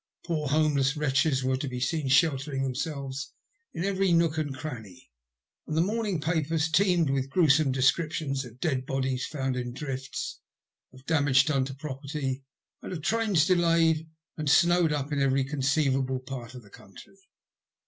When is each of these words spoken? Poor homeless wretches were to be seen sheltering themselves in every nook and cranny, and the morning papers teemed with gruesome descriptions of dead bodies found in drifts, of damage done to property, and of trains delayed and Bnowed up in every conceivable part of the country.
Poor 0.25 0.47
homeless 0.47 0.97
wretches 0.97 1.43
were 1.43 1.57
to 1.57 1.67
be 1.67 1.79
seen 1.79 2.07
sheltering 2.07 2.63
themselves 2.63 3.33
in 3.71 3.83
every 3.83 4.11
nook 4.11 4.39
and 4.39 4.57
cranny, 4.57 5.11
and 5.67 5.77
the 5.77 5.81
morning 5.81 6.19
papers 6.19 6.71
teemed 6.71 7.11
with 7.11 7.29
gruesome 7.29 7.71
descriptions 7.71 8.43
of 8.43 8.59
dead 8.59 8.87
bodies 8.87 9.27
found 9.27 9.55
in 9.55 9.71
drifts, 9.73 10.39
of 10.91 11.05
damage 11.05 11.45
done 11.45 11.65
to 11.65 11.75
property, 11.75 12.43
and 12.81 12.91
of 12.93 13.03
trains 13.03 13.45
delayed 13.45 14.09
and 14.37 14.47
Bnowed 14.47 14.91
up 14.91 15.11
in 15.11 15.21
every 15.21 15.43
conceivable 15.43 16.17
part 16.19 16.55
of 16.55 16.63
the 16.63 16.71
country. 16.71 17.19